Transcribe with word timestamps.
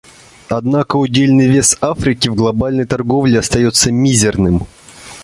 Однако 0.49 0.95
удельный 0.95 1.45
вес 1.47 1.77
Африки 1.79 2.27
в 2.27 2.33
глобальной 2.33 2.85
торговле 2.85 3.37
остается 3.37 3.91
мизерным. 3.91 4.65